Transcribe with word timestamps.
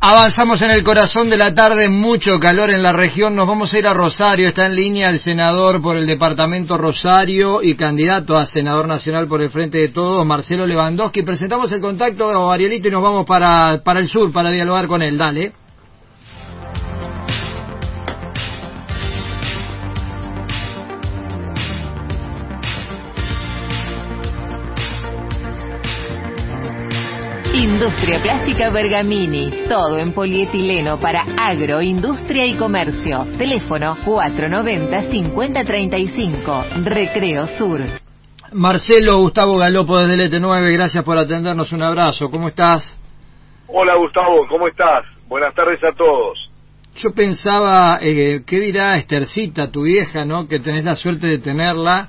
Avanzamos 0.00 0.62
en 0.62 0.70
el 0.70 0.84
corazón 0.84 1.28
de 1.28 1.36
la 1.36 1.54
tarde, 1.54 1.88
mucho 1.88 2.38
calor 2.38 2.70
en 2.70 2.84
la 2.84 2.92
región. 2.92 3.34
Nos 3.34 3.48
vamos 3.48 3.74
a 3.74 3.78
ir 3.80 3.86
a 3.88 3.94
Rosario. 3.94 4.46
Está 4.46 4.66
en 4.66 4.76
línea 4.76 5.10
el 5.10 5.18
senador 5.18 5.82
por 5.82 5.96
el 5.96 6.06
departamento 6.06 6.78
Rosario 6.78 7.64
y 7.64 7.74
candidato 7.74 8.38
a 8.38 8.46
senador 8.46 8.86
nacional 8.86 9.26
por 9.26 9.42
el 9.42 9.50
Frente 9.50 9.78
de 9.78 9.88
Todos, 9.88 10.24
Marcelo 10.24 10.68
Lewandowski. 10.68 11.22
Presentamos 11.22 11.72
el 11.72 11.80
contacto, 11.80 12.48
Arielito, 12.48 12.86
y 12.86 12.92
nos 12.92 13.02
vamos 13.02 13.26
para, 13.26 13.82
para 13.82 13.98
el 13.98 14.06
sur 14.06 14.30
para 14.30 14.50
dialogar 14.50 14.86
con 14.86 15.02
él. 15.02 15.18
Dale. 15.18 15.52
Industria 27.78 28.18
Plástica 28.20 28.70
Bergamini. 28.70 29.52
Todo 29.68 29.98
en 29.98 30.12
polietileno 30.12 30.98
para 30.98 31.24
agro, 31.38 31.80
industria 31.80 32.44
y 32.44 32.56
comercio. 32.56 33.24
Teléfono 33.38 33.96
490-5035. 34.04 36.82
Recreo 36.82 37.46
Sur. 37.46 37.80
Marcelo 38.52 39.18
Gustavo 39.18 39.58
Galopo 39.58 39.96
desde 39.96 40.14
el 40.14 40.22
ET9, 40.28 40.72
gracias 40.72 41.04
por 41.04 41.18
atendernos. 41.18 41.70
Un 41.70 41.84
abrazo. 41.84 42.28
¿Cómo 42.30 42.48
estás? 42.48 42.98
Hola 43.68 43.94
Gustavo, 43.94 44.48
¿cómo 44.48 44.66
estás? 44.66 45.04
Buenas 45.28 45.54
tardes 45.54 45.78
a 45.84 45.92
todos. 45.92 46.50
Yo 46.96 47.12
pensaba, 47.12 47.98
eh, 48.00 48.42
¿qué 48.44 48.58
dirá 48.58 48.96
Estercita, 48.96 49.70
tu 49.70 49.82
vieja, 49.82 50.24
no? 50.24 50.48
Que 50.48 50.58
tenés 50.58 50.82
la 50.82 50.96
suerte 50.96 51.28
de 51.28 51.38
tenerla 51.38 52.08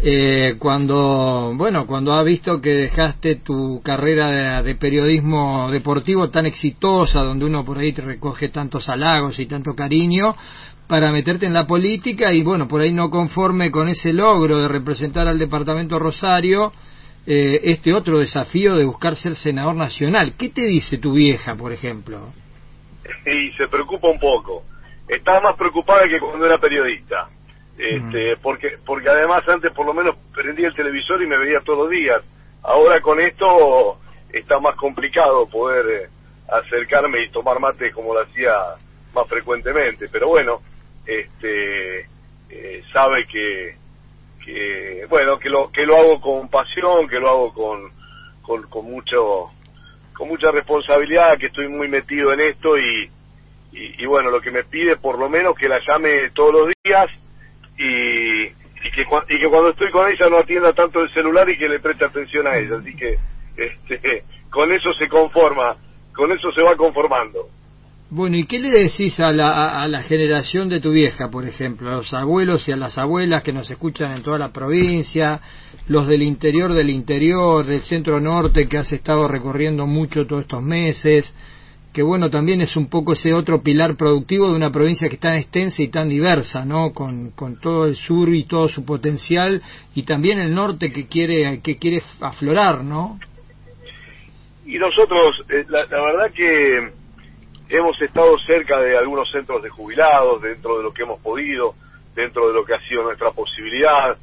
eh, 0.00 0.54
cuando, 0.60 1.52
bueno, 1.56 1.86
cuando 1.86 2.12
ha 2.12 2.22
visto 2.22 2.60
que 2.60 2.70
dejaste 2.70 3.36
tu 3.36 3.82
carrera 3.82 4.62
de, 4.62 4.74
periodismo 4.76 5.70
deportivo 5.72 6.30
tan 6.30 6.46
exitosa, 6.46 7.20
donde 7.20 7.44
uno 7.44 7.64
por 7.64 7.78
ahí 7.78 7.92
te 7.92 8.02
recoge 8.02 8.48
tantos 8.48 8.88
halagos 8.88 9.40
y 9.40 9.46
tanto 9.46 9.74
cariño, 9.74 10.36
para 10.86 11.10
meterte 11.10 11.46
en 11.46 11.52
la 11.52 11.66
política 11.66 12.32
y 12.32 12.42
bueno, 12.42 12.68
por 12.68 12.80
ahí 12.80 12.92
no 12.92 13.10
conforme 13.10 13.72
con 13.72 13.88
ese 13.88 14.12
logro 14.12 14.58
de 14.58 14.68
representar 14.68 15.26
al 15.26 15.38
departamento 15.38 15.98
Rosario, 15.98 16.72
eh, 17.26 17.60
este 17.64 17.92
otro 17.92 18.18
desafío 18.18 18.76
de 18.76 18.84
buscar 18.84 19.16
ser 19.16 19.34
senador 19.34 19.74
nacional. 19.74 20.34
¿Qué 20.38 20.48
te 20.50 20.62
dice 20.62 20.98
tu 20.98 21.12
vieja, 21.14 21.56
por 21.56 21.72
ejemplo? 21.72 22.32
Y 23.26 23.50
se 23.56 23.66
preocupa 23.66 24.08
un 24.08 24.20
poco. 24.20 24.62
Está 25.08 25.40
más 25.40 25.56
preocupada 25.56 26.02
que 26.08 26.20
cuando 26.20 26.46
era 26.46 26.58
periodista 26.58 27.28
este, 27.78 28.36
porque 28.38 28.76
porque 28.84 29.08
además 29.08 29.48
antes 29.48 29.72
por 29.72 29.86
lo 29.86 29.94
menos 29.94 30.16
prendía 30.34 30.66
el 30.66 30.74
televisor 30.74 31.22
y 31.22 31.26
me 31.26 31.38
veía 31.38 31.60
todos 31.60 31.80
los 31.80 31.90
días. 31.90 32.20
Ahora 32.62 33.00
con 33.00 33.20
esto 33.20 33.98
está 34.32 34.58
más 34.58 34.74
complicado 34.74 35.46
poder 35.46 35.86
eh, 35.86 36.08
acercarme 36.48 37.22
y 37.22 37.30
tomar 37.30 37.60
mate 37.60 37.92
como 37.92 38.14
lo 38.14 38.22
hacía 38.22 38.52
más 39.14 39.28
frecuentemente, 39.28 40.08
pero 40.10 40.28
bueno, 40.28 40.60
este 41.06 42.00
eh, 42.50 42.82
sabe 42.92 43.26
que 43.26 43.76
que 44.44 45.06
bueno, 45.08 45.38
que 45.38 45.48
lo 45.48 45.70
que 45.70 45.86
lo 45.86 45.96
hago 45.96 46.20
con 46.20 46.48
pasión, 46.48 47.06
que 47.08 47.20
lo 47.20 47.28
hago 47.28 47.54
con 47.54 47.92
con, 48.42 48.62
con 48.64 48.86
mucho 48.86 49.50
con 50.14 50.26
mucha 50.26 50.50
responsabilidad, 50.50 51.38
que 51.38 51.46
estoy 51.46 51.68
muy 51.68 51.86
metido 51.86 52.32
en 52.32 52.40
esto 52.40 52.76
y, 52.76 53.08
y, 53.70 54.02
y 54.02 54.06
bueno, 54.06 54.30
lo 54.32 54.40
que 54.40 54.50
me 54.50 54.64
pide 54.64 54.96
por 54.96 55.16
lo 55.16 55.28
menos 55.28 55.54
que 55.54 55.68
la 55.68 55.78
llame 55.86 56.30
todos 56.30 56.52
los 56.52 56.70
días 56.82 57.06
y, 57.78 58.42
y, 58.46 58.90
que, 58.92 59.02
y 59.02 59.38
que 59.38 59.48
cuando 59.48 59.70
estoy 59.70 59.90
con 59.90 60.08
ella 60.08 60.28
no 60.28 60.38
atienda 60.38 60.72
tanto 60.72 61.00
el 61.00 61.12
celular 61.12 61.48
y 61.48 61.56
que 61.56 61.68
le 61.68 61.80
preste 61.80 62.04
atención 62.04 62.46
a 62.46 62.56
ella. 62.56 62.76
Así 62.80 62.94
que 62.94 63.16
este, 63.56 64.24
con 64.50 64.72
eso 64.72 64.92
se 64.94 65.08
conforma, 65.08 65.76
con 66.14 66.30
eso 66.32 66.50
se 66.52 66.62
va 66.62 66.76
conformando. 66.76 67.48
Bueno, 68.10 68.38
¿y 68.38 68.46
qué 68.46 68.58
le 68.58 68.70
decís 68.70 69.20
a 69.20 69.32
la, 69.32 69.82
a 69.82 69.86
la 69.86 70.02
generación 70.02 70.70
de 70.70 70.80
tu 70.80 70.92
vieja, 70.92 71.28
por 71.30 71.46
ejemplo, 71.46 71.90
a 71.90 71.96
los 71.96 72.14
abuelos 72.14 72.66
y 72.66 72.72
a 72.72 72.76
las 72.76 72.96
abuelas 72.96 73.44
que 73.44 73.52
nos 73.52 73.70
escuchan 73.70 74.12
en 74.12 74.22
toda 74.22 74.38
la 74.38 74.50
provincia, 74.50 75.42
los 75.88 76.08
del 76.08 76.22
interior 76.22 76.72
del 76.72 76.88
interior, 76.88 77.66
del 77.66 77.82
centro 77.82 78.18
norte 78.18 78.66
que 78.66 78.78
has 78.78 78.90
estado 78.92 79.28
recorriendo 79.28 79.86
mucho 79.86 80.26
todos 80.26 80.42
estos 80.42 80.62
meses? 80.62 81.34
Que 81.92 82.02
bueno, 82.02 82.30
también 82.30 82.60
es 82.60 82.76
un 82.76 82.88
poco 82.88 83.12
ese 83.12 83.32
otro 83.32 83.62
pilar 83.62 83.96
productivo 83.96 84.48
de 84.48 84.54
una 84.54 84.70
provincia 84.70 85.08
que 85.08 85.14
es 85.14 85.20
tan 85.20 85.36
extensa 85.36 85.82
y 85.82 85.88
tan 85.88 86.08
diversa, 86.08 86.64
¿no? 86.64 86.92
Con, 86.92 87.30
con 87.30 87.60
todo 87.60 87.86
el 87.86 87.96
sur 87.96 88.28
y 88.28 88.44
todo 88.44 88.68
su 88.68 88.84
potencial 88.84 89.62
y 89.94 90.02
también 90.02 90.38
el 90.38 90.54
norte 90.54 90.92
que 90.92 91.06
quiere 91.06 91.60
que 91.62 91.78
quiere 91.78 92.02
aflorar, 92.20 92.84
¿no? 92.84 93.18
Y 94.68 94.78
nosotros, 94.78 95.44
eh, 95.48 95.64
la, 95.68 95.86
verdad 95.86 96.30
que 96.34 96.92
hemos 97.70 98.00
estado 98.02 98.38
cerca 98.40 98.78
de 98.80 98.98
algunos 98.98 99.30
centros 99.30 99.62
de 99.62 99.70
jubilados, 99.70 100.42
dentro 100.42 100.76
de 100.76 100.82
lo 100.82 100.92
que 100.92 101.04
hemos 101.04 101.20
podido, 101.20 101.74
dentro 102.14 102.48
de 102.48 102.54
lo 102.54 102.66
que 102.66 102.74
ha 102.74 102.80
sido 102.86 103.02
nuestra 103.02 103.30
posibilidad. 103.30 104.18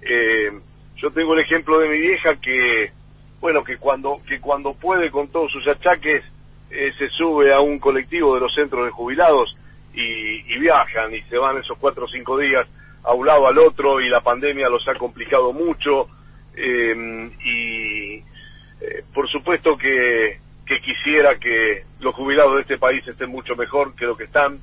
Eh, 0.00 0.52
yo 0.96 1.10
tengo 1.10 1.34
el 1.34 1.40
ejemplo 1.40 1.78
de 1.80 1.88
mi 1.90 1.98
vieja 1.98 2.36
que, 2.36 2.92
bueno, 3.40 3.62
que 3.62 3.76
cuando, 3.76 4.22
que 4.26 4.40
cuando 4.40 4.72
puede 4.72 5.10
con 5.10 5.28
todos 5.28 5.52
sus 5.52 5.68
achaques, 5.68 6.24
eh, 6.70 6.92
se 6.96 7.08
sube 7.10 7.52
a 7.52 7.60
un 7.60 7.78
colectivo 7.80 8.34
de 8.34 8.40
los 8.40 8.54
centros 8.54 8.84
de 8.84 8.90
jubilados 8.90 9.56
y, 9.92 10.58
viajan 10.58 11.12
y 11.14 11.22
se 11.22 11.36
van 11.38 11.58
esos 11.58 11.76
cuatro 11.78 12.04
o 12.04 12.08
cinco 12.08 12.38
días 12.38 12.66
a 13.02 13.12
un 13.14 13.26
lado 13.26 13.48
al 13.48 13.58
otro 13.58 14.00
y 14.00 14.08
la 14.08 14.20
pandemia 14.20 14.68
los 14.68 14.86
ha 14.86 14.94
complicado 14.94 15.52
mucho 15.52 16.06
em, 16.54 17.32
y 17.42 18.16
eh, 18.16 19.04
por 19.12 19.28
supuesto 19.28 19.76
que, 19.76 20.38
que 20.66 20.80
quisiera 20.80 21.38
que 21.38 21.84
los 22.00 22.14
jubilados 22.14 22.56
de 22.56 22.60
este 22.60 22.78
país 22.78 23.06
estén 23.08 23.30
mucho 23.30 23.56
mejor 23.56 23.96
que 23.96 24.04
lo 24.04 24.16
que 24.16 24.24
están, 24.24 24.60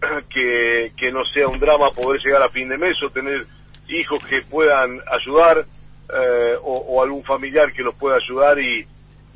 que, 0.28 0.92
que 0.96 1.12
no 1.12 1.24
sea 1.24 1.48
un 1.48 1.60
drama 1.60 1.90
poder 1.92 2.20
llegar 2.20 2.42
a 2.42 2.50
fin 2.50 2.68
de 2.68 2.76
mes 2.76 3.00
o 3.02 3.10
tener 3.10 3.46
hijos 3.88 4.22
que 4.26 4.42
puedan 4.42 5.00
ayudar 5.10 5.64
eh, 6.12 6.56
o, 6.60 6.76
o 6.88 7.02
algún 7.02 7.22
familiar 7.22 7.72
que 7.72 7.82
los 7.82 7.94
pueda 7.94 8.16
ayudar 8.16 8.58
y, 8.58 8.86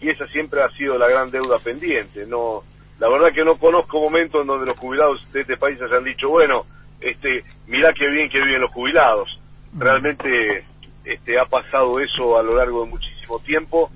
y 0.01 0.11
esa 0.11 0.27
siempre 0.29 0.63
ha 0.63 0.71
sido 0.71 0.99
la 0.99 1.09
gran 1.09 1.31
deuda 1.31 1.59
pendiente. 1.59 2.27
No, 2.27 2.63
la 2.99 3.09
verdad 3.09 3.33
que 3.33 3.45
no 3.45 3.59
conozco 3.59 4.01
momentos 4.01 4.41
en 4.41 4.47
donde 4.47 4.67
los 4.67 4.79
jubilados 4.79 5.21
de 5.33 5.43
este 5.43 5.57
país 5.57 5.81
hayan 5.81 6.05
dicho, 6.05 6.29
bueno, 6.29 6.67
este, 7.01 7.45
mirá 7.67 7.93
qué 7.93 8.07
bien 8.09 8.31
que 8.31 8.41
viven 8.41 8.61
los 8.61 8.71
jubilados. 8.71 9.41
Realmente 9.77 10.65
este, 11.05 11.39
ha 11.39 11.47
pasado 11.47 12.01
eso 12.01 12.39
a 12.39 12.43
lo 12.43 12.57
largo 12.57 12.85
de 12.85 12.91
muchísimo 12.91 13.39
tiempo 13.41 13.91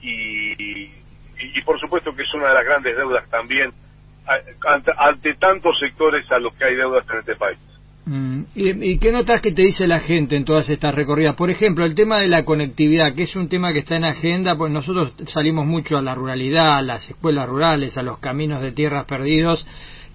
y, 0.00 0.52
y, 0.52 1.62
por 1.64 1.80
supuesto 1.80 2.14
que 2.14 2.22
es 2.22 2.34
una 2.34 2.48
de 2.48 2.54
las 2.54 2.64
grandes 2.64 2.96
deudas 2.96 3.28
también 3.30 3.72
ante, 4.66 4.92
ante 4.96 5.34
tantos 5.34 5.78
sectores 5.78 6.30
a 6.30 6.38
los 6.38 6.54
que 6.54 6.64
hay 6.64 6.76
deudas 6.76 7.04
en 7.10 7.18
este 7.18 7.36
país. 7.36 7.58
Mm, 8.06 8.42
¿Y, 8.54 8.98
qué 8.98 9.12
notas 9.12 9.40
que 9.40 9.52
te 9.52 9.62
dice 9.62 9.86
la 9.86 10.00
gente 10.00 10.36
en 10.36 10.44
todas 10.44 10.68
estas 10.68 10.94
recorridas? 10.94 11.36
Por 11.36 11.50
ejemplo, 11.50 11.86
el 11.86 11.94
tema 11.94 12.18
de 12.18 12.28
la 12.28 12.44
conectividad, 12.44 13.14
que 13.14 13.22
es 13.22 13.34
un 13.34 13.48
tema 13.48 13.72
que 13.72 13.78
está 13.78 13.96
en 13.96 14.04
agenda, 14.04 14.56
pues 14.58 14.70
nosotros 14.70 15.14
salimos 15.28 15.66
mucho 15.66 15.96
a 15.96 16.02
la 16.02 16.14
ruralidad, 16.14 16.76
a 16.76 16.82
las 16.82 17.08
escuelas 17.08 17.48
rurales, 17.48 17.96
a 17.96 18.02
los 18.02 18.18
caminos 18.18 18.60
de 18.60 18.72
tierras 18.72 19.06
perdidos, 19.06 19.64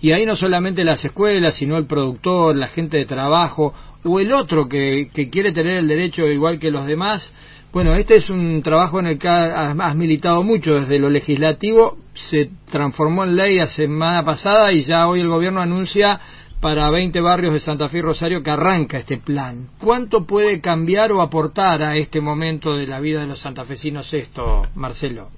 y 0.02 0.12
ahí 0.12 0.26
no 0.26 0.36
solamente 0.36 0.84
las 0.84 1.04
escuelas, 1.04 1.56
sino 1.56 1.78
el 1.78 1.88
productor, 1.88 2.56
la 2.56 2.68
gente 2.68 2.98
de 2.98 3.06
trabajo, 3.06 3.74
o 4.04 4.20
el 4.20 4.34
otro 4.34 4.70
que, 4.70 5.10
que 5.12 5.30
quiere 5.30 5.52
tener 5.52 5.78
el 5.78 5.88
derecho 5.88 6.28
igual 6.28 6.60
que 6.60 6.72
los 6.72 6.86
demás. 6.86 7.34
Bueno, 7.74 7.96
este 7.96 8.18
es 8.18 8.30
un 8.30 8.62
trabajo 8.62 9.00
en 9.00 9.08
el 9.08 9.20
que 9.20 9.28
has 9.28 9.96
militado 9.96 10.42
mucho 10.44 10.76
desde 10.80 11.00
lo 11.00 11.10
legislativo, 11.10 11.98
se 12.14 12.50
transformó 12.72 13.24
en 13.24 13.36
ley 13.36 13.58
la 13.58 13.68
semana 13.68 14.24
pasada 14.24 14.72
y 14.72 14.82
ya 14.82 15.08
hoy 15.08 15.22
el 15.22 15.28
gobierno 15.28 15.62
anuncia 15.62 16.20
para 16.62 16.90
20 16.90 17.22
barrios 17.22 17.54
de 17.54 17.60
Santa 17.60 17.88
Fe 17.88 18.00
y 18.00 18.02
Rosario 18.02 18.44
que 18.44 18.52
arranca 18.52 18.98
este 18.98 19.18
plan. 19.18 19.70
¿Cuánto 19.80 20.26
puede 20.26 20.60
cambiar 20.60 21.12
o 21.12 21.22
aportar 21.22 21.82
a 21.84 21.96
este 21.96 22.20
momento 22.20 22.76
de 22.76 22.86
la 22.86 23.00
vida 23.00 23.22
de 23.22 23.28
los 23.28 23.40
santafesinos 23.40 24.14
esto, 24.14 24.64
Marcelo? 24.76 25.30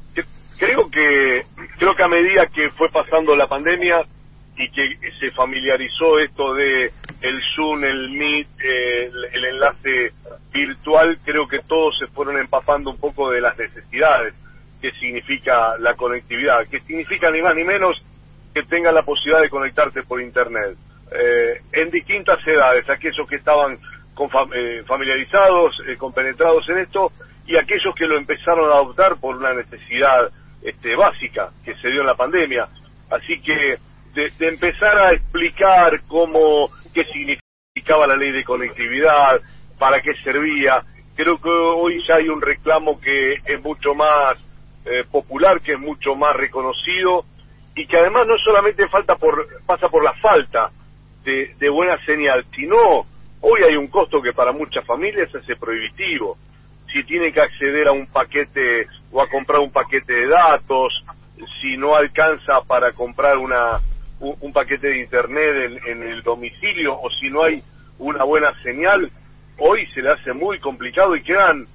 Creo 0.58 0.90
que 0.92 1.46
creo 1.78 1.96
que 1.96 2.04
a 2.04 2.08
medida 2.08 2.46
que 2.54 2.70
fue 2.72 2.90
pasando 2.90 3.36
la 3.36 3.48
pandemia 3.48 4.06
y 4.58 4.70
que 4.70 4.98
se 5.20 5.32
familiarizó 5.32 6.20
esto 6.20 6.54
de 6.54 6.92
el 7.22 7.42
Zoom, 7.56 7.84
el 7.84 8.12
Meet, 8.12 8.48
el, 9.34 9.46
enlace 9.46 10.14
virtual, 10.54 11.18
creo 11.24 11.48
que 11.48 11.60
todos 11.68 11.98
se 11.98 12.08
fueron 12.08 12.38
empapando 12.38 12.92
un 12.92 12.98
poco 12.98 13.32
de 13.32 13.42
las 13.42 13.58
necesidades 13.58 14.34
que 14.82 14.92
significa 14.94 15.78
la 15.80 15.96
conectividad, 15.96 16.68
que 16.68 16.80
significa 16.82 17.32
ni 17.32 17.42
más 17.42 17.56
ni 17.56 17.64
menos 17.64 18.00
que 18.54 18.64
tenga 18.64 18.92
la 18.92 19.04
posibilidad 19.04 19.42
de 19.42 19.50
conectarte 19.50 20.04
por 20.04 20.22
internet 20.22 20.78
eh, 21.12 21.62
en 21.74 21.92
distintas 21.92 22.40
edades, 22.48 22.90
aquellos 22.90 23.28
que 23.28 23.36
estaban 23.36 23.78
con, 24.14 24.30
eh, 24.54 24.82
familiarizados, 24.88 25.76
eh, 25.86 25.98
compenetrados 25.98 26.68
en 26.70 26.78
esto, 26.78 27.12
y 27.46 27.58
aquellos 27.58 27.94
que 27.96 28.08
lo 28.08 28.16
empezaron 28.16 28.70
a 28.70 28.76
adoptar 28.76 29.18
por 29.20 29.36
una 29.36 29.54
necesidad 29.54 30.32
este, 30.62 30.96
básica 30.96 31.50
que 31.66 31.76
se 31.76 31.90
dio 31.90 32.02
en 32.02 32.08
la 32.08 32.16
pandemia. 32.16 32.70
Así 33.10 33.42
que 33.42 33.78
de, 34.14 34.32
empezar 34.40 34.98
a 34.98 35.14
explicar 35.14 36.02
cómo, 36.08 36.70
qué 36.94 37.04
significaba 37.06 38.08
la 38.08 38.16
ley 38.16 38.32
de 38.32 38.46
conectividad, 38.46 39.42
para 39.78 40.02
qué 40.02 40.14
servía, 40.24 40.82
creo 41.16 41.42
que 41.42 41.50
hoy 41.50 42.02
ya 42.08 42.16
hay 42.16 42.30
un 42.30 42.42
reclamo 42.42 43.02
que 43.02 43.34
es 43.34 43.62
mucho 43.62 43.94
más 43.96 44.38
popular, 45.12 45.62
que 45.62 45.74
es 45.74 45.80
mucho 45.80 46.16
más 46.16 46.36
reconocido 46.36 47.24
y 47.76 47.86
que 47.86 47.98
además 47.98 48.26
no 48.28 48.38
solamente 48.38 48.88
falta 48.90 49.16
por, 49.16 49.48
pasa 49.66 49.90
por 49.90 50.04
la 50.04 50.14
falta 50.14 50.72
de, 51.24 51.56
de 51.60 51.70
buena 51.70 51.98
señal, 52.06 52.46
sino 52.56 53.06
hoy 53.42 53.64
hay 53.64 53.76
un 53.76 53.88
costo 53.88 54.22
que 54.22 54.34
para 54.34 54.52
muchas 54.52 54.86
familias 54.86 55.30
es 55.34 55.58
prohibitivo. 55.58 56.38
Si 56.92 57.04
tiene 57.04 57.32
que 57.32 57.42
acceder 57.42 57.88
a 57.88 57.92
un 57.92 58.08
paquete 58.08 58.88
o 59.12 59.22
a 59.22 59.30
comprar 59.30 59.60
un 59.60 59.72
paquete 59.72 60.14
de 60.14 60.28
datos, 60.28 61.04
si 61.62 61.78
no 61.78 61.96
alcanza 61.96 62.62
para 62.68 62.92
comprar 62.92 63.38
una 63.38 63.80
un, 64.22 64.54
paquete 64.54 64.88
de 64.88 65.00
internet 65.00 65.82
en, 65.88 66.04
el 66.04 66.22
domicilio 66.22 67.00
o 67.00 67.10
si 67.10 67.30
no 67.30 67.44
hay 67.44 67.64
una 67.98 68.24
buena 68.24 68.54
señal, 68.62 69.12
hoy 69.58 69.88
se 69.94 70.02
le 70.02 70.12
hace 70.12 70.34
muy 70.34 70.60
complicado 70.60 71.16
y 71.16 71.24
quedan 71.24 71.66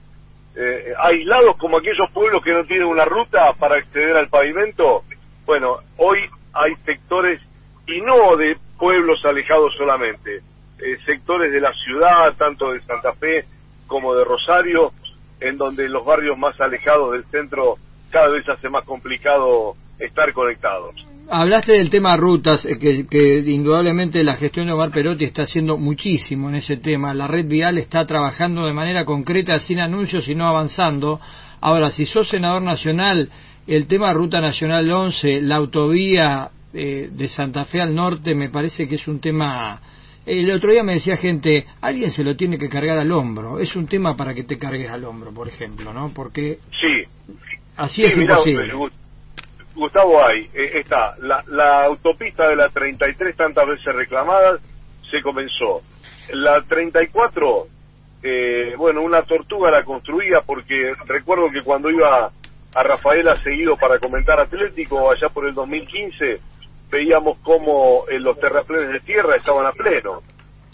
eh, 0.54 0.94
aislados 0.98 1.56
como 1.56 1.78
aquellos 1.78 2.10
pueblos 2.12 2.42
que 2.42 2.52
no 2.52 2.64
tienen 2.64 2.86
una 2.86 3.04
ruta 3.04 3.52
para 3.54 3.76
acceder 3.76 4.16
al 4.16 4.28
pavimento. 4.28 5.02
Bueno, 5.44 5.78
hoy 5.96 6.18
hay 6.52 6.74
sectores, 6.84 7.40
y 7.86 8.00
no 8.00 8.36
de 8.36 8.56
pueblos 8.78 9.24
alejados 9.24 9.74
solamente, 9.76 10.36
eh, 10.78 10.98
sectores 11.04 11.52
de 11.52 11.60
la 11.60 11.72
ciudad, 11.72 12.34
tanto 12.36 12.72
de 12.72 12.80
Santa 12.82 13.14
Fe 13.14 13.44
como 13.86 14.14
de 14.14 14.24
Rosario, 14.24 14.92
en 15.40 15.56
donde 15.56 15.88
los 15.88 16.04
barrios 16.04 16.38
más 16.38 16.60
alejados 16.60 17.12
del 17.12 17.24
centro 17.26 17.76
cada 18.10 18.28
vez 18.28 18.48
hace 18.48 18.68
más 18.68 18.84
complicado 18.84 19.74
estar 19.98 20.32
conectados. 20.32 20.94
Hablaste 21.28 21.72
del 21.72 21.90
tema 21.90 22.16
rutas, 22.16 22.64
eh, 22.64 22.78
que, 22.78 23.38
indudablemente 23.46 24.22
la 24.22 24.36
gestión 24.36 24.66
de 24.66 24.72
Omar 24.72 24.92
Perotti 24.92 25.24
está 25.24 25.42
haciendo 25.42 25.76
muchísimo 25.76 26.48
en 26.48 26.56
ese 26.56 26.76
tema. 26.76 27.14
La 27.14 27.26
red 27.26 27.46
vial 27.46 27.78
está 27.78 28.06
trabajando 28.06 28.64
de 28.64 28.72
manera 28.72 29.04
concreta, 29.04 29.58
sin 29.58 29.80
anuncios 29.80 30.28
y 30.28 30.36
no 30.36 30.46
avanzando. 30.46 31.20
Ahora, 31.60 31.90
si 31.90 32.04
sos 32.04 32.28
senador 32.28 32.62
nacional, 32.62 33.28
el 33.66 33.88
tema 33.88 34.12
Ruta 34.12 34.40
Nacional 34.40 34.88
11, 34.90 35.40
la 35.42 35.56
autovía 35.56 36.50
eh, 36.76 37.08
de 37.10 37.28
Santa 37.28 37.64
Fe 37.64 37.80
al 37.80 37.94
norte, 37.94 38.34
me 38.34 38.50
parece 38.50 38.86
que 38.86 38.96
es 38.96 39.08
un 39.08 39.20
tema... 39.20 39.80
El 40.26 40.50
otro 40.50 40.72
día 40.72 40.82
me 40.82 40.94
decía 40.94 41.16
gente, 41.16 41.66
alguien 41.80 42.10
se 42.10 42.24
lo 42.24 42.36
tiene 42.36 42.58
que 42.58 42.68
cargar 42.68 42.98
al 42.98 43.12
hombro. 43.12 43.60
Es 43.60 43.76
un 43.76 43.86
tema 43.86 44.16
para 44.16 44.34
que 44.34 44.42
te 44.42 44.58
cargues 44.58 44.90
al 44.90 45.04
hombro, 45.04 45.32
por 45.32 45.48
ejemplo, 45.48 45.92
¿no? 45.92 46.12
Porque... 46.12 46.58
Sí. 46.72 47.04
Así 47.76 48.02
es 48.02 48.16
imposible. 48.16 48.72
Gustavo, 49.74 50.24
hay, 50.24 50.48
eh, 50.54 50.80
está, 50.80 51.14
la, 51.20 51.84
autopista 51.84 52.48
de 52.48 52.56
la 52.56 52.70
33 52.70 53.36
tantas 53.36 53.68
veces 53.68 53.94
reclamada 53.94 54.58
se 55.10 55.22
comenzó. 55.22 55.82
La 56.32 56.62
34, 56.62 57.66
eh, 58.22 58.74
bueno, 58.76 59.02
una 59.02 59.22
tortuga 59.22 59.70
la 59.70 59.84
construía 59.84 60.40
porque 60.44 60.94
recuerdo 61.06 61.50
que 61.50 61.62
cuando 61.62 61.90
iba 61.90 62.30
a 62.74 62.82
Rafaela 62.82 63.40
seguido 63.42 63.76
para 63.76 63.98
comentar 63.98 64.40
Atlético 64.40 65.10
allá 65.10 65.28
por 65.28 65.46
el 65.46 65.54
2015, 65.54 66.40
veíamos 66.90 67.38
cómo 67.42 68.04
en 68.08 68.22
los 68.22 68.38
terraplenes 68.38 68.90
de 68.90 69.00
tierra 69.00 69.36
estaban 69.36 69.66
a 69.66 69.72
pleno. 69.72 70.22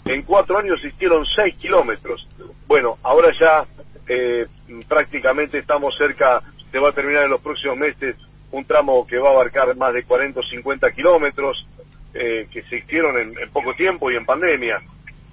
En 0.05 0.23
cuatro 0.23 0.57
años 0.57 0.83
hicieron 0.83 1.25
seis 1.35 1.55
kilómetros. 1.57 2.27
Bueno, 2.67 2.97
ahora 3.03 3.29
ya 3.39 3.65
eh, 4.07 4.47
prácticamente 4.87 5.59
estamos 5.59 5.95
cerca, 5.97 6.41
se 6.71 6.79
va 6.79 6.89
a 6.89 6.93
terminar 6.93 7.23
en 7.23 7.31
los 7.31 7.41
próximos 7.41 7.77
meses 7.77 8.15
un 8.51 8.65
tramo 8.65 9.07
que 9.07 9.17
va 9.17 9.29
a 9.29 9.33
abarcar 9.33 9.75
más 9.75 9.93
de 9.93 10.03
40 10.03 10.39
o 10.39 10.43
50 10.43 10.91
kilómetros, 10.91 11.65
eh, 12.13 12.47
que 12.51 12.61
se 12.63 12.77
hicieron 12.77 13.17
en, 13.17 13.49
poco 13.51 13.73
tiempo 13.73 14.11
y 14.11 14.15
en 14.15 14.25
pandemia. 14.25 14.79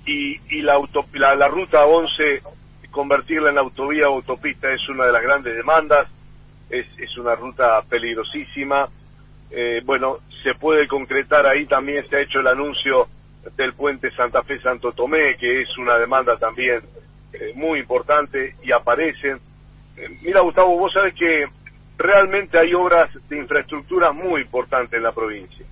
Y, 0.07 0.41
y 0.49 0.63
la, 0.63 0.81
la, 1.37 1.49
ruta 1.49 1.85
11, 1.85 2.43
convertirla 2.91 3.51
en 3.51 3.59
autovía 3.59 4.09
o 4.09 4.15
autopista 4.15 4.73
es 4.73 4.89
una 4.89 5.05
de 5.05 5.13
las 5.13 5.23
grandes 5.23 5.55
demandas, 5.55 6.09
es, 6.71 6.87
es 6.99 7.17
una 7.19 7.35
ruta 7.35 7.83
peligrosísima. 7.83 8.89
Eh, 9.51 9.83
bueno, 9.85 10.19
se 10.43 10.55
puede 10.55 10.87
concretar 10.87 11.47
ahí 11.47 11.67
también, 11.67 12.09
se 12.09 12.17
ha 12.17 12.21
hecho 12.21 12.41
el 12.41 12.47
anuncio 12.47 13.09
del 13.57 13.75
puente 13.75 14.11
Santa 14.13 14.43
Fe-Santo 14.43 14.93
Tomé, 14.93 15.37
que 15.37 15.63
es 15.63 15.79
una 15.79 15.99
demanda 15.99 16.37
también 16.37 16.83
eh, 17.33 17.53
muy 17.55 17.81
importante 17.81 18.55
y 18.63 18.73
aparecen. 18.73 19.41
mira, 20.23 20.41
Gustavo, 20.41 20.79
vos 20.79 20.93
sabés 20.93 21.15
que 21.15 21.47
realmente 21.99 22.59
hay 22.59 22.73
obras 22.75 23.11
de 23.29 23.37
infraestructura 23.37 24.13
muy 24.13 24.43
importantes 24.43 24.97
en 24.97 25.03
la 25.03 25.13
provincia. 25.13 25.67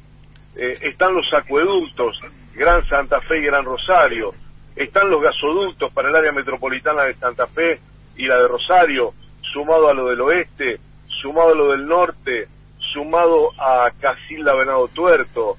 Eh, 0.56 0.78
están 0.82 1.14
los 1.14 1.32
acueductos, 1.32 2.20
Gran 2.54 2.86
Santa 2.88 3.20
Fe 3.22 3.38
y 3.38 3.46
Gran 3.46 3.64
Rosario, 3.64 4.34
están 4.74 5.10
los 5.10 5.22
gasoductos 5.22 5.92
para 5.92 6.08
el 6.08 6.16
área 6.16 6.32
metropolitana 6.32 7.04
de 7.04 7.14
Santa 7.14 7.46
Fe 7.46 7.80
y 8.16 8.26
la 8.26 8.36
de 8.36 8.48
Rosario, 8.48 9.12
sumado 9.40 9.88
a 9.88 9.94
lo 9.94 10.08
del 10.08 10.20
oeste, 10.20 10.78
sumado 11.06 11.52
a 11.52 11.56
lo 11.56 11.70
del 11.70 11.86
norte, 11.86 12.46
sumado 12.92 13.50
a 13.58 13.90
Casilda 14.00 14.54
Venado 14.54 14.88
Tuerto. 14.88 15.56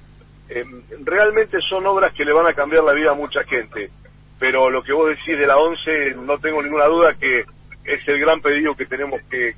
Eh, 0.48 0.64
realmente 1.04 1.58
son 1.68 1.86
obras 1.86 2.12
que 2.14 2.24
le 2.24 2.32
van 2.32 2.46
a 2.46 2.54
cambiar 2.54 2.84
la 2.84 2.92
vida 2.92 3.12
a 3.12 3.14
mucha 3.14 3.44
gente, 3.44 3.90
pero 4.38 4.70
lo 4.70 4.82
que 4.82 4.92
vos 4.92 5.08
decís 5.08 5.38
de 5.38 5.46
la 5.46 5.56
ONCE, 5.56 6.14
no 6.14 6.38
tengo 6.38 6.62
ninguna 6.62 6.86
duda 6.86 7.14
que 7.14 7.44
es 7.84 8.08
el 8.08 8.20
gran 8.20 8.40
pedido 8.40 8.74
que 8.74 8.86
tenemos 8.86 9.20
que, 9.30 9.54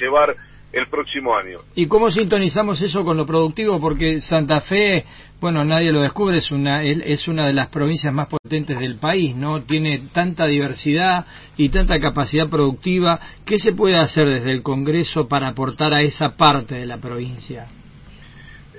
llevar 0.00 0.36
el 0.72 0.86
próximo 0.88 1.36
año. 1.36 1.58
¿Y 1.74 1.86
cómo 1.86 2.10
sintonizamos 2.10 2.80
eso 2.82 3.04
con 3.04 3.16
lo 3.16 3.26
productivo? 3.26 3.80
Porque 3.80 4.20
Santa 4.20 4.60
Fe, 4.60 5.04
bueno, 5.40 5.64
nadie 5.64 5.92
lo 5.92 6.02
descubre, 6.02 6.38
es 6.38 6.50
una, 6.50 6.82
es 6.82 7.26
una 7.26 7.46
de 7.46 7.54
las 7.54 7.68
provincias 7.68 8.12
más 8.12 8.28
potentes 8.28 8.78
del 8.78 8.96
país, 8.96 9.34
¿no? 9.34 9.62
Tiene 9.62 10.08
tanta 10.12 10.46
diversidad 10.46 11.26
y 11.56 11.70
tanta 11.70 11.98
capacidad 12.00 12.48
productiva. 12.48 13.18
¿Qué 13.46 13.58
se 13.58 13.72
puede 13.72 13.96
hacer 13.96 14.28
desde 14.28 14.52
el 14.52 14.62
Congreso 14.62 15.26
para 15.26 15.48
aportar 15.48 15.94
a 15.94 16.02
esa 16.02 16.36
parte 16.36 16.74
de 16.74 16.86
la 16.86 16.98
provincia? 16.98 17.66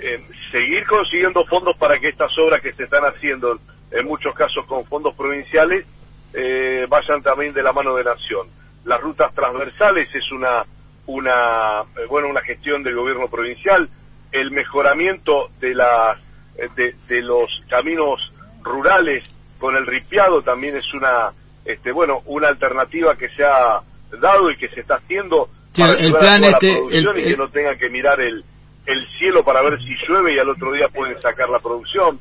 Eh, 0.01 0.21
seguir 0.51 0.85
consiguiendo 0.85 1.43
fondos 1.45 1.75
para 1.77 1.99
que 1.99 2.09
estas 2.09 2.31
obras 2.37 2.61
que 2.61 2.73
se 2.73 2.83
están 2.83 3.03
haciendo, 3.03 3.59
en 3.91 4.05
muchos 4.05 4.33
casos 4.35 4.65
con 4.67 4.85
fondos 4.85 5.15
provinciales, 5.15 5.85
eh, 6.33 6.85
vayan 6.87 7.21
también 7.23 7.53
de 7.53 7.63
la 7.63 7.73
mano 7.73 7.95
de 7.95 8.03
Nación 8.03 8.59
las 8.85 9.01
rutas 9.01 9.33
transversales 9.33 10.13
es 10.13 10.31
una 10.31 10.63
una 11.05 11.81
eh, 11.81 12.05
bueno 12.09 12.27
una 12.29 12.41
gestión 12.41 12.83
del 12.83 12.95
gobierno 12.95 13.27
provincial 13.27 13.89
el 14.31 14.51
mejoramiento 14.51 15.49
de 15.59 15.75
las 15.75 16.17
eh, 16.57 16.93
de, 17.07 17.21
los 17.21 17.49
caminos 17.69 18.19
rurales 18.63 19.23
con 19.59 19.75
el 19.75 19.85
ripiado 19.85 20.41
también 20.41 20.77
es 20.77 20.93
una 20.93 21.31
este 21.65 21.91
bueno 21.91 22.21
una 22.25 22.47
alternativa 22.47 23.15
que 23.15 23.29
se 23.29 23.43
ha 23.43 23.81
dado 24.19 24.51
y 24.51 24.57
que 24.57 24.69
se 24.69 24.81
está 24.81 24.95
haciendo 24.95 25.49
para 25.77 25.97
el 25.97 26.13
plan 26.13 26.43
este, 26.43 26.79
y 26.91 27.23
que 27.23 27.37
no 27.37 27.49
tengan 27.49 27.77
que 27.77 27.89
mirar 27.89 28.19
el 28.21 28.43
el 28.85 29.07
cielo 29.19 29.43
para 29.43 29.61
ver 29.61 29.79
si 29.79 29.95
llueve 30.07 30.33
y 30.33 30.39
al 30.39 30.49
otro 30.49 30.71
día 30.71 30.87
pueden 30.89 31.21
sacar 31.21 31.47
la 31.47 31.59
producción. 31.59 32.19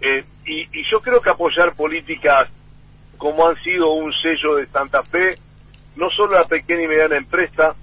Eh, 0.00 0.24
y, 0.44 0.60
y 0.78 0.84
yo 0.88 1.00
creo 1.00 1.20
que 1.20 1.30
apoyar 1.30 1.74
políticas 1.74 2.48
como 3.16 3.48
han 3.48 3.56
sido 3.62 3.92
un 3.92 4.12
sello 4.12 4.56
de 4.56 4.66
Santa 4.68 5.02
Fe 5.02 5.36
no 5.96 6.10
solo 6.10 6.34
la 6.34 6.44
pequeña 6.44 6.82
y 6.82 6.88
mediana 6.88 7.16
empresa, 7.16 7.74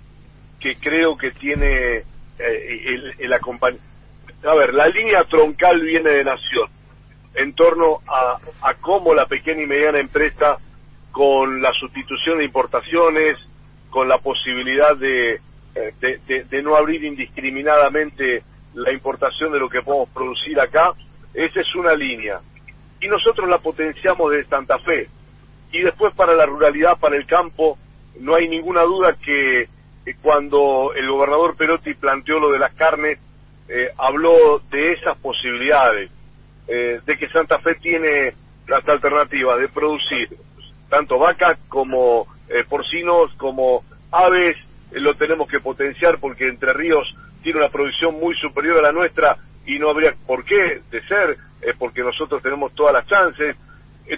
que 0.63 0.77
creo 0.77 1.17
que 1.17 1.31
tiene 1.31 1.97
eh, 2.39 2.81
el, 2.85 3.15
el 3.19 3.33
A 3.33 4.55
ver, 4.55 4.73
la 4.73 4.87
línea 4.87 5.25
troncal 5.25 5.81
viene 5.81 6.09
de 6.09 6.23
Nación, 6.23 6.69
en 7.35 7.53
torno 7.53 7.99
a, 8.07 8.37
a 8.61 8.73
cómo 8.75 9.13
la 9.13 9.25
pequeña 9.25 9.63
y 9.63 9.67
mediana 9.67 9.99
empresa, 9.99 10.57
con 11.11 11.61
la 11.61 11.73
sustitución 11.73 12.37
de 12.37 12.45
importaciones, 12.45 13.37
con 13.89 14.07
la 14.07 14.19
posibilidad 14.19 14.95
de, 14.95 15.41
eh, 15.75 15.93
de, 15.99 16.45
de, 16.45 16.63
no 16.63 16.77
abrir 16.77 17.03
indiscriminadamente 17.03 18.43
la 18.73 18.93
importación 18.93 19.51
de 19.51 19.59
lo 19.59 19.69
que 19.69 19.81
podemos 19.81 20.09
producir 20.09 20.57
acá, 20.61 20.93
esa 21.33 21.59
es 21.59 21.75
una 21.75 21.93
línea. 21.93 22.39
Y 23.01 23.07
nosotros 23.09 23.49
la 23.49 23.57
potenciamos 23.57 24.31
de 24.31 24.45
Santa 24.45 24.79
Fe. 24.79 25.09
Y 25.73 25.81
después 25.81 26.13
para 26.15 26.33
la 26.35 26.45
ruralidad, 26.45 26.97
para 26.99 27.17
el 27.17 27.25
campo, 27.25 27.77
no 28.21 28.35
hay 28.35 28.47
ninguna 28.47 28.83
duda 28.83 29.17
que 29.21 29.67
cuando 30.21 30.91
el 30.95 31.09
gobernador 31.09 31.55
Perotti 31.55 31.93
planteó 31.93 32.39
lo 32.39 32.51
de 32.51 32.59
las 32.59 32.73
carnes, 32.73 33.19
eh, 33.69 33.89
habló 33.97 34.59
de 34.69 34.93
esas 34.93 35.17
posibilidades, 35.19 36.11
eh, 36.67 36.99
de 37.05 37.17
que 37.17 37.29
Santa 37.29 37.59
Fe 37.59 37.75
tiene 37.75 38.33
las 38.67 38.87
alternativas 38.87 39.59
de 39.59 39.69
producir 39.69 40.29
tanto 40.89 41.17
vacas 41.17 41.57
como 41.69 42.27
eh, 42.49 42.65
porcinos, 42.67 43.33
como 43.37 43.83
aves, 44.11 44.57
lo 44.91 45.15
tenemos 45.15 45.47
que 45.49 45.59
potenciar 45.59 46.19
porque 46.19 46.47
Entre 46.47 46.73
Ríos 46.73 47.15
tiene 47.41 47.59
una 47.59 47.69
producción 47.69 48.19
muy 48.19 48.35
superior 48.35 48.79
a 48.79 48.83
la 48.83 48.91
nuestra 48.91 49.37
y 49.65 49.79
no 49.79 49.89
habría 49.89 50.13
por 50.27 50.43
qué 50.45 50.81
de 50.91 51.01
ser, 51.07 51.37
porque 51.79 52.03
nosotros 52.03 52.43
tenemos 52.43 52.73
todas 52.75 52.93
las 52.93 53.07
chances. 53.07 53.55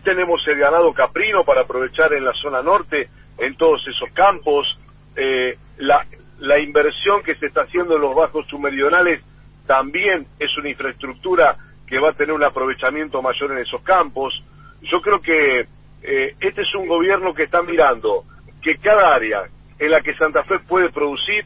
tenemos 0.03 0.45
el 0.47 0.57
ganado 0.57 0.91
caprino 0.93 1.45
para 1.45 1.61
aprovechar 1.61 2.11
en 2.13 2.25
la 2.25 2.33
zona 2.33 2.61
norte 2.61 3.07
en 3.37 3.55
todos 3.55 3.87
esos 3.87 4.09
campos, 4.11 4.77
eh, 5.15 5.57
la, 5.77 6.05
la 6.39 6.59
inversión 6.59 7.23
que 7.23 7.35
se 7.35 7.47
está 7.47 7.61
haciendo 7.61 7.95
en 7.95 8.01
los 8.01 8.15
bajos 8.15 8.45
submeridionales 8.47 9.21
también 9.65 10.27
es 10.39 10.55
una 10.57 10.69
infraestructura 10.69 11.57
que 11.87 11.99
va 11.99 12.09
a 12.09 12.13
tener 12.13 12.33
un 12.33 12.43
aprovechamiento 12.43 13.21
mayor 13.21 13.51
en 13.51 13.59
esos 13.59 13.81
campos. 13.81 14.33
Yo 14.81 15.01
creo 15.01 15.21
que 15.21 15.67
eh, 16.03 16.35
este 16.39 16.61
es 16.61 16.75
un 16.75 16.87
gobierno 16.87 17.33
que 17.33 17.43
está 17.43 17.61
mirando 17.61 18.23
que 18.61 18.77
cada 18.77 19.15
área 19.15 19.43
en 19.77 19.91
la 19.91 20.01
que 20.01 20.15
Santa 20.15 20.43
Fe 20.43 20.59
puede 20.59 20.89
producir 20.89 21.45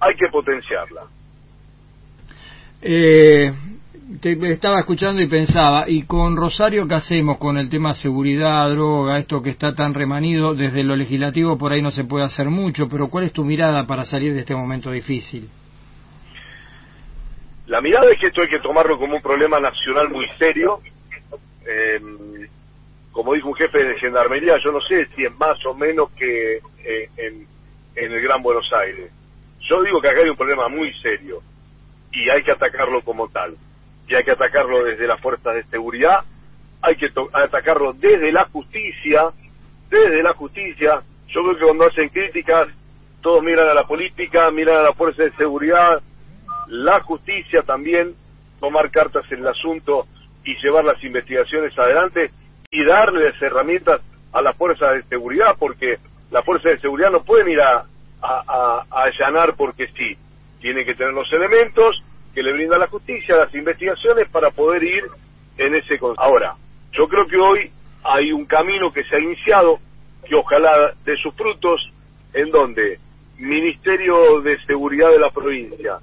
hay 0.00 0.14
que 0.14 0.28
potenciarla. 0.28 1.02
Eh, 2.82 3.52
te 4.22 4.38
estaba 4.52 4.78
escuchando 4.78 5.20
y 5.20 5.26
pensaba, 5.26 5.84
¿y 5.88 6.04
con 6.04 6.36
Rosario 6.36 6.86
qué 6.86 6.94
hacemos 6.94 7.38
con 7.38 7.58
el 7.58 7.68
tema 7.68 7.92
seguridad, 7.92 8.70
droga, 8.70 9.18
esto 9.18 9.42
que 9.42 9.50
está 9.50 9.74
tan 9.74 9.94
remanido? 9.94 10.54
Desde 10.54 10.84
lo 10.84 10.94
legislativo 10.94 11.58
por 11.58 11.72
ahí 11.72 11.82
no 11.82 11.90
se 11.90 12.04
puede 12.04 12.24
hacer 12.24 12.46
mucho, 12.48 12.88
pero 12.88 13.08
¿cuál 13.08 13.24
es 13.24 13.32
tu 13.32 13.44
mirada 13.44 13.84
para 13.84 14.04
salir 14.04 14.32
de 14.32 14.40
este 14.40 14.54
momento 14.54 14.92
difícil? 14.92 15.50
La 17.66 17.80
mirada 17.80 18.12
es 18.12 18.20
que 18.20 18.28
esto 18.28 18.42
hay 18.42 18.48
que 18.48 18.60
tomarlo 18.60 18.96
como 18.96 19.16
un 19.16 19.22
problema 19.22 19.58
nacional 19.58 20.08
muy 20.08 20.26
serio. 20.38 20.78
Eh, 21.66 22.00
como 23.10 23.34
dijo 23.34 23.48
un 23.48 23.56
jefe 23.56 23.78
de 23.78 23.98
gendarmería, 23.98 24.54
yo 24.64 24.70
no 24.70 24.80
sé 24.82 25.04
si 25.16 25.24
es 25.24 25.36
más 25.36 25.58
o 25.66 25.74
menos 25.74 26.12
que 26.12 26.58
eh, 26.58 27.08
en, 27.16 27.44
en 27.96 28.12
el 28.12 28.22
Gran 28.22 28.40
Buenos 28.40 28.70
Aires. 28.72 29.10
Yo 29.68 29.82
digo 29.82 30.00
que 30.00 30.08
acá 30.10 30.20
hay 30.20 30.30
un 30.30 30.36
problema 30.36 30.68
muy 30.68 30.92
serio 31.00 31.40
y 32.12 32.30
hay 32.30 32.44
que 32.44 32.52
atacarlo 32.52 33.02
como 33.02 33.28
tal. 33.28 33.56
Y 34.08 34.14
hay 34.14 34.24
que 34.24 34.32
atacarlo 34.32 34.84
desde 34.84 35.06
las 35.06 35.20
fuerzas 35.20 35.54
de 35.54 35.64
seguridad, 35.64 36.20
hay 36.82 36.96
que 36.96 37.10
atacarlo 37.32 37.92
desde 37.92 38.32
la 38.32 38.44
justicia, 38.46 39.30
desde 39.88 40.22
la 40.22 40.34
justicia. 40.34 41.02
Yo 41.28 41.42
creo 41.42 41.56
que 41.56 41.64
cuando 41.64 41.86
hacen 41.86 42.08
críticas, 42.08 42.68
todos 43.20 43.42
miran 43.42 43.68
a 43.68 43.74
la 43.74 43.86
política, 43.86 44.50
miran 44.50 44.78
a 44.78 44.82
la 44.82 44.92
fuerza 44.92 45.22
de 45.22 45.32
seguridad, 45.32 46.02
la 46.68 47.00
justicia 47.00 47.62
también, 47.62 48.14
tomar 48.60 48.90
cartas 48.90 49.24
en 49.30 49.40
el 49.40 49.48
asunto 49.48 50.06
y 50.44 50.56
llevar 50.56 50.84
las 50.84 51.02
investigaciones 51.04 51.76
adelante 51.78 52.30
y 52.70 52.84
darles 52.84 53.40
herramientas 53.40 54.00
a 54.32 54.42
las 54.42 54.56
fuerzas 54.56 54.94
de 54.94 55.02
seguridad, 55.04 55.56
porque 55.58 55.98
la 56.30 56.42
fuerza 56.42 56.70
de 56.70 56.80
seguridad 56.80 57.10
no 57.10 57.22
pueden 57.22 57.48
ir 57.48 57.60
a, 57.60 57.84
a, 58.22 58.84
allanar 58.90 59.54
porque 59.56 59.88
sí. 59.88 60.16
Tiene 60.60 60.84
que 60.84 60.94
tener 60.94 61.12
los 61.12 61.30
elementos 61.32 62.02
que 62.34 62.42
le 62.42 62.52
brinda 62.52 62.78
la 62.78 62.88
justicia, 62.88 63.36
las 63.36 63.54
investigaciones 63.54 64.28
para 64.28 64.50
poder 64.50 64.82
ir 64.82 65.04
en 65.58 65.74
ese... 65.74 65.98
Ahora, 66.16 66.56
yo 66.92 67.08
creo 67.08 67.26
que 67.26 67.36
hoy 67.36 67.70
hay 68.04 68.32
un 68.32 68.46
camino 68.46 68.92
que 68.92 69.04
se 69.04 69.16
ha 69.16 69.20
iniciado, 69.20 69.78
que 70.26 70.34
ojalá 70.34 70.94
de 71.04 71.16
sus 71.16 71.34
frutos, 71.34 71.90
en 72.32 72.50
donde 72.50 72.98
Ministerio 73.38 74.40
de 74.40 74.58
Seguridad 74.64 75.10
de 75.10 75.18
la 75.18 75.30
provincia, 75.30 75.98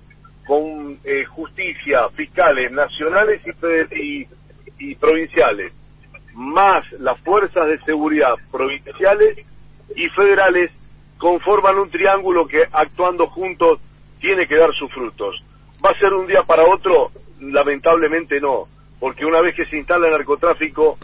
con 0.45 1.00
eh, 1.03 1.25
justicia, 1.25 2.09
fiscales 2.09 2.71
nacionales 2.71 3.41
y, 3.91 4.27
y, 4.79 4.95
provinciales, 4.95 5.74
más 6.33 6.91
las 6.93 7.19
fuerzas 7.21 7.67
de 7.67 7.79
seguridad 7.81 8.33
provinciales 8.51 9.45
y 9.95 10.09
federales, 10.09 10.71
conforman 11.17 11.77
un 11.77 11.89
triángulo 11.89 12.48
que 12.48 12.63
actuando 12.71 13.27
juntos 13.27 13.79
tiene 14.19 14.48
que 14.48 14.55
dar 14.55 14.74
sus 14.74 14.91
frutos. 14.91 15.43
¿Va 15.83 15.91
a 15.91 16.00
ser 16.00 16.13
un 16.13 16.27
día 16.27 16.43
para 16.43 16.63
otro? 16.63 17.12
Lamentablemente 17.39 18.41
no, 18.41 18.67
porque 19.00 19.25
una 19.25 19.41
vez 19.41 19.55
que 19.55 19.65
se 19.65 19.77
instala 19.77 20.07
el 20.07 20.13
narcotráfico, 20.13 20.98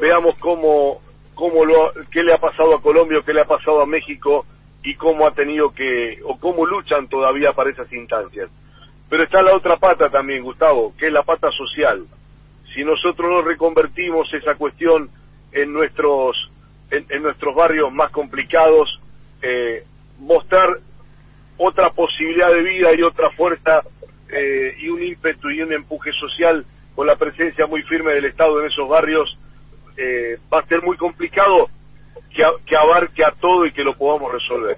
veamos 0.00 0.36
cómo, 0.38 1.02
cómo 1.34 1.64
lo, 1.64 1.92
qué 2.10 2.22
le 2.22 2.32
ha 2.32 2.38
pasado 2.38 2.74
a 2.74 2.80
Colombia, 2.80 3.22
qué 3.24 3.34
le 3.34 3.42
ha 3.42 3.46
pasado 3.46 3.82
a 3.82 3.86
México 3.86 4.46
y 4.82 4.94
cómo 4.94 5.26
ha 5.26 5.32
tenido 5.32 5.72
que, 5.72 6.18
o 6.24 6.38
cómo 6.38 6.64
luchan 6.66 7.08
todavía 7.08 7.52
para 7.52 7.70
esas 7.70 7.92
instancias. 7.92 8.50
Pero 9.08 9.24
está 9.24 9.42
la 9.42 9.54
otra 9.54 9.76
pata 9.76 10.08
también, 10.08 10.42
Gustavo, 10.42 10.94
que 10.98 11.08
es 11.08 11.12
la 11.12 11.22
pata 11.22 11.50
social. 11.50 12.06
Si 12.74 12.82
nosotros 12.82 13.30
no 13.30 13.42
reconvertimos 13.42 14.32
esa 14.32 14.54
cuestión 14.54 15.10
en 15.52 15.72
nuestros, 15.74 16.50
en, 16.90 17.22
nuestros 17.22 17.54
barrios 17.54 17.92
más 17.92 18.10
complicados, 18.10 18.98
eh, 19.42 19.84
mostrar 20.18 20.70
otra 21.58 21.90
posibilidad 21.90 22.50
de 22.50 22.62
vida 22.62 22.94
y 22.94 23.02
otra 23.02 23.30
fuerza 23.32 23.82
eh, 24.32 24.76
y 24.78 24.88
un 24.88 25.02
ímpetu 25.02 25.50
y 25.50 25.62
un 25.62 25.72
empuje 25.72 26.10
social 26.12 26.64
con 26.94 27.06
la 27.06 27.16
presencia 27.16 27.66
muy 27.66 27.82
firme 27.82 28.14
del 28.14 28.26
Estado 28.26 28.60
en 28.60 28.66
esos 28.66 28.88
barrios, 28.88 29.38
eh, 29.96 30.38
va 30.52 30.60
a 30.60 30.66
ser 30.66 30.82
muy 30.82 30.96
complicado 30.96 31.68
que, 32.34 32.44
que 32.66 32.76
abarque 32.76 33.24
a 33.24 33.32
todo 33.32 33.66
y 33.66 33.72
que 33.72 33.84
lo 33.84 33.96
podamos 33.96 34.32
resolver. 34.32 34.76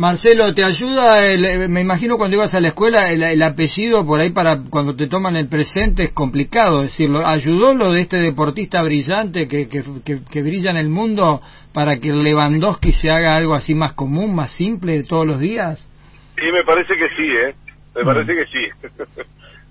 Marcelo, 0.00 0.54
¿te 0.54 0.64
ayuda, 0.64 1.26
el, 1.26 1.68
me 1.68 1.82
imagino 1.82 2.16
cuando 2.16 2.36
ibas 2.36 2.54
a 2.54 2.60
la 2.60 2.68
escuela, 2.68 3.12
el, 3.12 3.42
apellido 3.42 4.06
por 4.06 4.18
ahí 4.18 4.30
para 4.30 4.62
cuando 4.70 4.96
te 4.96 5.08
toman 5.08 5.36
el 5.36 5.46
presente 5.48 6.04
es 6.04 6.12
complicado 6.12 6.80
decirlo. 6.80 7.26
¿Ayudó 7.26 7.74
lo 7.74 7.92
de 7.92 8.00
este 8.00 8.16
deportista 8.16 8.82
brillante 8.82 9.46
que, 9.46 9.68
que, 9.68 9.82
que, 10.02 10.42
brilla 10.42 10.70
en 10.70 10.78
el 10.78 10.88
mundo 10.88 11.42
para 11.74 11.98
que 11.98 12.14
Lewandowski 12.14 12.92
se 12.92 13.10
haga 13.10 13.36
algo 13.36 13.54
así 13.54 13.74
más 13.74 13.92
común, 13.92 14.34
más 14.34 14.52
simple 14.52 15.02
todos 15.02 15.26
los 15.26 15.38
días? 15.38 15.86
Sí, 16.34 16.46
me 16.50 16.64
parece 16.64 16.96
que 16.96 17.08
sí, 17.08 17.32
¿eh? 17.36 17.54
Me 17.94 18.04
parece 18.04 18.34
que 18.34 18.46
sí. 18.46 18.68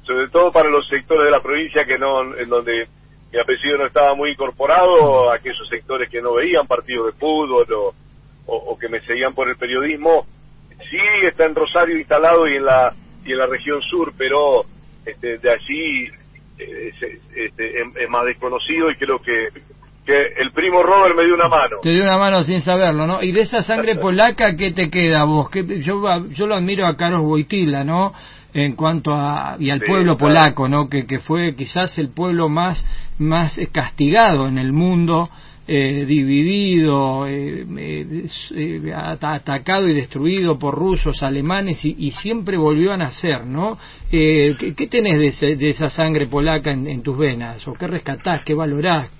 Sobre 0.04 0.28
todo 0.30 0.52
para 0.52 0.70
los 0.70 0.88
sectores 0.88 1.26
de 1.26 1.32
la 1.32 1.42
provincia 1.42 1.86
que 1.86 1.98
no, 1.98 2.36
en 2.36 2.50
donde 2.50 2.88
mi 3.32 3.40
apellido 3.40 3.78
no 3.78 3.86
estaba 3.86 4.16
muy 4.16 4.32
incorporado, 4.32 5.32
aquellos 5.32 5.68
sectores 5.70 6.10
que 6.10 6.22
no 6.22 6.34
veían 6.34 6.66
partidos 6.66 7.08
de 7.08 7.20
fútbol 7.20 7.94
o 8.46 8.78
que 8.80 8.90
me 8.90 9.02
seguían 9.02 9.36
por 9.36 9.48
el 9.48 9.56
periodismo, 9.56 10.26
sí 10.90 10.98
está 11.24 11.46
en 11.46 11.56
Rosario 11.56 11.98
instalado 11.98 12.48
y 12.48 12.56
en 12.56 12.66
la 12.66 12.96
y 13.26 13.32
en 13.34 13.38
la 13.38 13.48
región 13.48 13.82
sur, 13.82 14.14
pero 14.18 14.66
este, 15.06 15.38
de 15.38 15.52
allí 15.52 16.10
eh, 16.58 16.92
este, 17.36 17.82
es, 17.82 18.10
más 18.10 18.26
desconocido 18.26 18.90
y 18.90 18.96
creo 18.96 19.22
que 19.22 19.50
que 20.06 20.34
el 20.38 20.52
primo 20.52 20.84
Robert 20.84 21.16
me 21.16 21.26
dio 21.26 21.36
una 21.36 21.48
mano. 21.48 21.78
Te 21.82 21.92
dio 21.92 22.04
una 22.04 22.18
mano 22.18 22.44
sin 22.44 22.62
saberlo, 22.62 23.06
¿no? 23.06 23.22
Y 23.22 23.32
de 23.32 23.42
esa 23.42 23.62
sangre 23.62 23.96
polaca, 23.96 24.56
¿qué 24.56 24.72
te 24.72 24.90
queda 24.90 25.24
vos? 25.24 25.50
que 25.50 25.82
yo, 25.82 26.28
yo 26.28 26.48
lo 26.48 26.56
admiro 26.56 26.86
a 26.86 26.96
Carlos 26.98 27.22
Boitila, 27.24 27.84
¿no? 27.84 28.14
En 28.54 28.76
cuanto 28.76 29.14
a, 29.14 29.58
y 29.60 29.70
al 29.70 29.82
pueblo 29.82 30.18
polaco, 30.18 30.68
¿no? 30.68 30.90
Que, 30.90 31.06
que 31.06 31.20
fue 31.20 31.56
quizás 31.56 31.98
el 32.00 32.10
pueblo 32.10 32.50
más, 32.50 32.84
más 33.20 33.60
castigado 33.72 34.48
en 34.48 34.58
el 34.58 34.74
mundo 34.74 35.30
eh, 35.72 36.04
dividido, 36.08 37.28
eh, 37.28 37.64
eh, 38.56 38.92
atacado 38.92 39.88
y 39.88 39.94
destruido 39.94 40.58
por 40.58 40.74
rusos, 40.74 41.22
alemanes 41.22 41.86
y, 41.86 42.10
siempre 42.10 42.58
volvió 42.58 42.92
a 42.92 42.98
nacer, 42.98 43.46
¿no? 43.46 43.78
¿qué, 44.10 44.56
¿qué, 44.76 44.88
tenés 44.88 45.40
de, 45.40 45.56
de, 45.58 45.70
esa 45.70 45.92
sangre 45.92 46.26
polaca 46.26 46.72
en, 46.72 47.04
tus 47.04 47.16
venas? 47.16 47.68
¿O 47.68 47.74
qué 47.74 47.86
rescatás, 47.86 48.42
qué 48.44 48.56
valorás? 48.56 49.12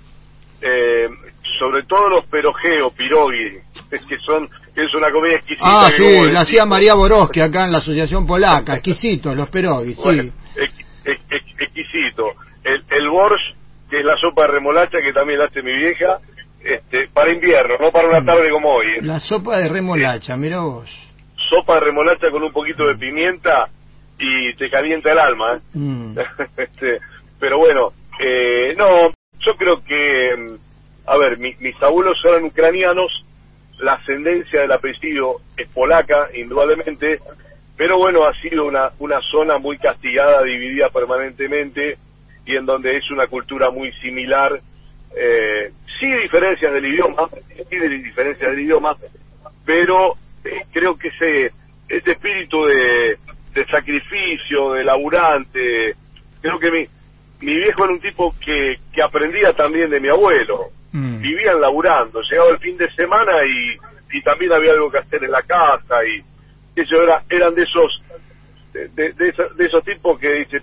Sobre 1.58 1.82
todo 1.84 2.08
los 2.08 2.26
perogeo, 2.26 2.90
pirogui, 2.90 3.58
es 3.90 4.04
que 4.06 4.18
son, 4.18 4.48
es 4.74 4.94
una 4.94 5.10
comida 5.10 5.34
exquisita. 5.34 5.64
Ah, 5.66 5.88
sí, 5.96 6.30
la 6.30 6.40
hacía 6.40 6.64
María 6.64 6.94
Borowski 6.94 7.40
acá 7.40 7.64
en 7.64 7.72
la 7.72 7.78
Asociación 7.78 8.26
Polaca, 8.26 8.74
exquisitos 8.74 9.36
los 9.36 9.48
pierogi, 9.48 9.94
sí. 9.94 10.32
exquisito. 11.58 12.32
El, 12.64 12.84
el 12.90 13.08
borsch, 13.08 13.54
que 13.88 14.00
es 14.00 14.04
la 14.04 14.16
sopa 14.16 14.42
de 14.42 14.48
remolacha 14.48 14.98
que 15.00 15.12
también 15.12 15.38
la 15.38 15.46
hace 15.46 15.62
mi 15.62 15.74
vieja, 15.74 16.20
este, 16.62 17.08
para 17.08 17.32
invierno, 17.32 17.76
no 17.80 17.90
para 17.90 18.08
una 18.08 18.20
mm. 18.20 18.26
tarde 18.26 18.50
como 18.50 18.68
hoy. 18.70 18.86
¿eh? 18.86 19.02
La 19.02 19.18
sopa 19.18 19.58
de 19.58 19.68
remolacha, 19.68 20.36
mira 20.36 20.60
vos. 20.60 20.90
Sopa 21.48 21.74
de 21.74 21.86
remolacha 21.86 22.30
con 22.30 22.42
un 22.42 22.52
poquito 22.52 22.86
de 22.86 22.96
pimienta 22.96 23.68
y 24.18 24.54
te 24.54 24.68
calienta 24.68 25.12
el 25.12 25.18
alma. 25.18 25.54
¿eh? 25.56 25.60
Mm. 25.74 26.18
este, 26.56 26.98
pero 27.38 27.58
bueno, 27.58 27.92
eh, 28.20 28.74
no, 28.76 29.12
yo 29.40 29.56
creo 29.56 29.82
que, 29.84 30.36
mm, 30.36 31.10
a 31.10 31.16
ver, 31.18 31.38
mis 31.38 31.82
abuelos 31.82 32.18
eran 32.24 32.44
ucranianos, 32.44 33.24
la 33.78 33.94
ascendencia 33.94 34.60
del 34.60 34.72
apellido 34.72 35.40
es 35.56 35.68
polaca, 35.68 36.28
indudablemente, 36.34 37.20
pero 37.76 37.98
bueno, 37.98 38.24
ha 38.24 38.34
sido 38.40 38.66
una, 38.66 38.90
una 38.98 39.20
zona 39.22 39.58
muy 39.58 39.78
castigada, 39.78 40.42
dividida 40.42 40.90
permanentemente 40.90 41.96
y 42.44 42.56
en 42.56 42.66
donde 42.66 42.96
es 42.96 43.10
una 43.10 43.26
cultura 43.26 43.70
muy 43.70 43.92
similar 43.94 44.60
eh, 45.16 45.72
sí 45.98 46.06
diferencias 46.06 46.72
del 46.72 46.86
idioma, 46.86 47.28
sí 47.68 47.78
diferencias 47.78 48.50
del 48.50 48.60
idioma, 48.60 48.96
pero 49.64 50.14
eh, 50.44 50.64
creo 50.72 50.96
que 50.96 51.08
ese, 51.08 51.52
ese 51.88 52.12
espíritu 52.12 52.64
de, 52.64 53.18
de 53.54 53.66
sacrificio, 53.66 54.72
de 54.72 54.84
laburante, 54.84 55.96
creo 56.40 56.58
que 56.58 56.70
mi, 56.70 56.86
mi 57.40 57.54
viejo 57.54 57.84
era 57.84 57.92
un 57.92 58.00
tipo 58.00 58.34
que, 58.44 58.76
que 58.92 59.02
aprendía 59.02 59.52
también 59.54 59.90
de 59.90 60.00
mi 60.00 60.08
abuelo, 60.08 60.68
mm. 60.92 61.20
vivían 61.20 61.60
laburando, 61.60 62.20
llegaba 62.22 62.50
el 62.50 62.58
fin 62.58 62.76
de 62.76 62.90
semana 62.92 63.32
y, 63.46 63.76
y 64.16 64.22
también 64.22 64.52
había 64.52 64.72
algo 64.72 64.90
que 64.90 64.98
hacer 64.98 65.24
en 65.24 65.30
la 65.30 65.42
casa 65.42 66.04
y 66.04 66.22
ellos 66.76 67.00
era, 67.02 67.22
eran 67.28 67.54
de 67.54 67.62
esos 67.62 68.02
de, 68.72 68.88
de, 69.12 69.66
esos 69.66 69.84
tipos 69.84 70.18
que 70.20 70.32
dice 70.32 70.62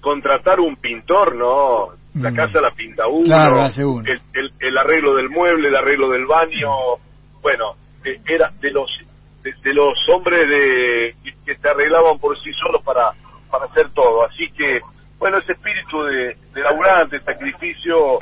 contratar 0.00 0.60
un 0.60 0.76
pintor 0.76 1.34
no. 1.34 1.88
La 2.14 2.30
mm. 2.30 2.36
casa 2.36 2.60
la 2.60 2.70
pinta 2.72 3.06
uno, 3.06 3.26
El, 4.34 4.52
el, 4.58 4.78
arreglo 4.78 5.14
del 5.14 5.28
mueble, 5.28 5.68
el 5.68 5.76
arreglo 5.76 6.08
del 6.08 6.26
baño, 6.26 6.70
bueno, 7.40 7.74
eh, 8.04 8.18
era 8.26 8.50
de 8.60 8.70
los 8.70 8.90
de, 9.42 9.74
los 9.74 9.96
hombres 10.12 10.48
de 10.48 11.14
que 11.44 11.56
se 11.56 11.68
arreglaban 11.68 12.18
por 12.18 12.36
sí 12.42 12.50
solos 12.54 12.82
para 12.82 13.12
para 13.50 13.66
hacer 13.66 13.90
todo, 13.94 14.24
así 14.24 14.50
que 14.56 14.80
bueno 15.18 15.38
ese 15.38 15.52
espíritu 15.52 16.02
de, 16.04 16.36
de 16.54 16.60
laburante, 16.62 17.20
sacrificio, 17.20 18.18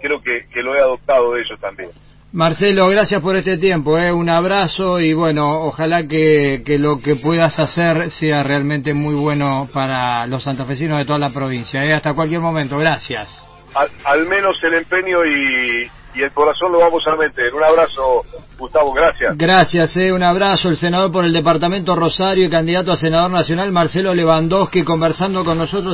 creo 0.00 0.20
que, 0.20 0.46
que 0.52 0.62
lo 0.62 0.74
he 0.74 0.80
adoptado 0.80 1.32
de 1.34 1.42
ellos 1.42 1.60
también. 1.60 1.90
Marcelo, 2.32 2.86
gracias 2.88 3.20
por 3.20 3.34
este 3.34 3.58
tiempo, 3.58 3.98
¿eh? 3.98 4.12
un 4.12 4.28
abrazo 4.28 5.00
y 5.00 5.12
bueno, 5.12 5.62
ojalá 5.62 6.06
que, 6.06 6.62
que, 6.64 6.78
lo 6.78 7.00
que 7.00 7.16
puedas 7.16 7.58
hacer 7.58 8.12
sea 8.12 8.44
realmente 8.44 8.94
muy 8.94 9.16
bueno 9.16 9.68
para 9.74 10.28
los 10.28 10.44
santafesinos 10.44 10.98
de 10.98 11.06
toda 11.06 11.18
la 11.18 11.30
provincia. 11.30 11.84
¿eh? 11.84 11.92
Hasta 11.92 12.14
cualquier 12.14 12.40
momento, 12.40 12.78
gracias. 12.78 13.28
Al, 13.74 13.88
al 14.04 14.26
menos 14.26 14.56
el 14.62 14.74
empeño 14.74 15.24
y, 15.24 15.90
y, 16.14 16.22
el 16.22 16.30
corazón 16.30 16.70
lo 16.70 16.78
vamos 16.78 17.02
a 17.08 17.16
meter. 17.16 17.52
Un 17.52 17.64
abrazo, 17.64 18.24
Gustavo, 18.56 18.92
gracias. 18.92 19.36
Gracias, 19.36 19.96
¿eh? 19.96 20.12
un 20.12 20.22
abrazo. 20.22 20.68
El 20.68 20.76
senador 20.76 21.10
por 21.10 21.24
el 21.24 21.32
Departamento 21.32 21.96
Rosario 21.96 22.44
y 22.44 22.50
candidato 22.50 22.92
a 22.92 22.96
senador 22.96 23.32
nacional, 23.32 23.72
Marcelo 23.72 24.14
Lewandowski, 24.14 24.84
conversando 24.84 25.44
con 25.44 25.58
nosotros. 25.58 25.88